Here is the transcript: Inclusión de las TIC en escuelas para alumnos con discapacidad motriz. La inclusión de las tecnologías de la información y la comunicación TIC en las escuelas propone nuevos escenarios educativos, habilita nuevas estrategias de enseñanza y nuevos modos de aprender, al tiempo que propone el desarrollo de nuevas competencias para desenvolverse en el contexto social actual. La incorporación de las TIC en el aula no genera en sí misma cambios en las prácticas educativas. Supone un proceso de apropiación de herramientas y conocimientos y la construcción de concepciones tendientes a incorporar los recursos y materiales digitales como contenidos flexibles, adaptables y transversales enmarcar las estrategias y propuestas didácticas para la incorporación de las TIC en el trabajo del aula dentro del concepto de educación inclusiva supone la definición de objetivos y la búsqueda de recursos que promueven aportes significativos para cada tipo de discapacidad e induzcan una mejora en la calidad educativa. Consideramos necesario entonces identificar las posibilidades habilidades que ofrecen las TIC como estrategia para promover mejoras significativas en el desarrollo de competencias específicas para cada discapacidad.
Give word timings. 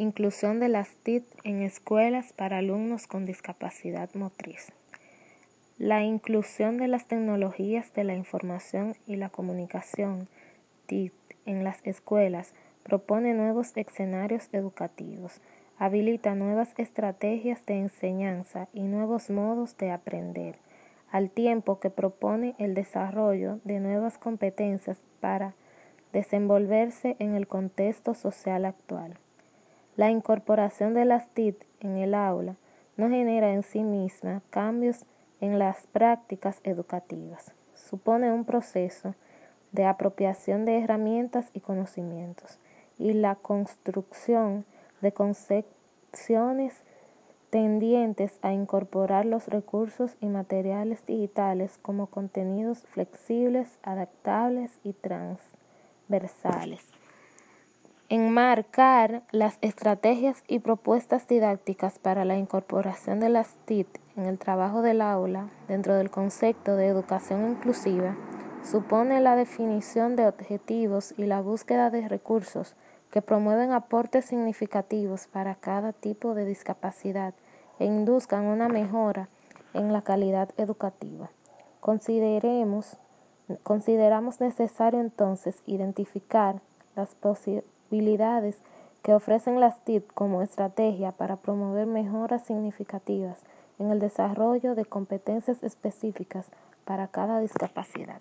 Inclusión 0.00 0.60
de 0.60 0.68
las 0.68 0.90
TIC 1.02 1.24
en 1.42 1.60
escuelas 1.60 2.32
para 2.32 2.58
alumnos 2.58 3.08
con 3.08 3.26
discapacidad 3.26 4.08
motriz. 4.14 4.70
La 5.76 6.04
inclusión 6.04 6.76
de 6.76 6.86
las 6.86 7.08
tecnologías 7.08 7.92
de 7.94 8.04
la 8.04 8.14
información 8.14 8.94
y 9.08 9.16
la 9.16 9.28
comunicación 9.28 10.28
TIC 10.86 11.12
en 11.46 11.64
las 11.64 11.84
escuelas 11.84 12.54
propone 12.84 13.34
nuevos 13.34 13.72
escenarios 13.74 14.48
educativos, 14.52 15.40
habilita 15.78 16.36
nuevas 16.36 16.74
estrategias 16.76 17.66
de 17.66 17.80
enseñanza 17.80 18.68
y 18.72 18.82
nuevos 18.82 19.30
modos 19.30 19.76
de 19.78 19.90
aprender, 19.90 20.60
al 21.10 21.28
tiempo 21.28 21.80
que 21.80 21.90
propone 21.90 22.54
el 22.58 22.74
desarrollo 22.74 23.58
de 23.64 23.80
nuevas 23.80 24.16
competencias 24.16 24.98
para 25.18 25.54
desenvolverse 26.12 27.16
en 27.18 27.34
el 27.34 27.48
contexto 27.48 28.14
social 28.14 28.64
actual. 28.64 29.18
La 29.98 30.10
incorporación 30.12 30.94
de 30.94 31.04
las 31.04 31.28
TIC 31.30 31.66
en 31.80 31.96
el 31.96 32.14
aula 32.14 32.54
no 32.96 33.08
genera 33.08 33.52
en 33.52 33.64
sí 33.64 33.82
misma 33.82 34.42
cambios 34.50 35.04
en 35.40 35.58
las 35.58 35.88
prácticas 35.88 36.60
educativas. 36.62 37.50
Supone 37.74 38.30
un 38.30 38.44
proceso 38.44 39.16
de 39.72 39.86
apropiación 39.86 40.64
de 40.64 40.78
herramientas 40.78 41.50
y 41.52 41.58
conocimientos 41.58 42.60
y 42.96 43.12
la 43.12 43.34
construcción 43.34 44.64
de 45.00 45.10
concepciones 45.10 46.74
tendientes 47.50 48.38
a 48.42 48.52
incorporar 48.52 49.26
los 49.26 49.48
recursos 49.48 50.16
y 50.20 50.26
materiales 50.26 51.04
digitales 51.06 51.76
como 51.82 52.06
contenidos 52.06 52.82
flexibles, 52.82 53.80
adaptables 53.82 54.70
y 54.84 54.92
transversales 54.92 56.86
enmarcar 58.10 59.22
las 59.32 59.58
estrategias 59.60 60.42
y 60.48 60.60
propuestas 60.60 61.28
didácticas 61.28 61.98
para 61.98 62.24
la 62.24 62.38
incorporación 62.38 63.20
de 63.20 63.28
las 63.28 63.54
TIC 63.66 63.86
en 64.16 64.24
el 64.24 64.38
trabajo 64.38 64.80
del 64.80 65.02
aula 65.02 65.50
dentro 65.68 65.94
del 65.94 66.10
concepto 66.10 66.74
de 66.74 66.86
educación 66.86 67.50
inclusiva 67.50 68.16
supone 68.62 69.20
la 69.20 69.36
definición 69.36 70.16
de 70.16 70.26
objetivos 70.26 71.12
y 71.18 71.24
la 71.24 71.42
búsqueda 71.42 71.90
de 71.90 72.08
recursos 72.08 72.76
que 73.10 73.20
promueven 73.20 73.72
aportes 73.72 74.24
significativos 74.24 75.26
para 75.26 75.54
cada 75.54 75.92
tipo 75.92 76.34
de 76.34 76.46
discapacidad 76.46 77.34
e 77.78 77.84
induzcan 77.84 78.46
una 78.46 78.68
mejora 78.68 79.28
en 79.74 79.92
la 79.92 80.00
calidad 80.00 80.48
educativa. 80.56 81.30
Consideramos 81.80 82.96
necesario 84.40 85.00
entonces 85.00 85.62
identificar 85.66 86.62
las 86.96 87.14
posibilidades 87.14 87.77
habilidades 87.88 88.56
que 89.02 89.14
ofrecen 89.14 89.60
las 89.60 89.80
TIC 89.84 90.12
como 90.14 90.42
estrategia 90.42 91.12
para 91.12 91.36
promover 91.36 91.86
mejoras 91.86 92.44
significativas 92.44 93.38
en 93.78 93.90
el 93.90 94.00
desarrollo 94.00 94.74
de 94.74 94.84
competencias 94.84 95.62
específicas 95.62 96.46
para 96.84 97.08
cada 97.08 97.40
discapacidad. 97.40 98.20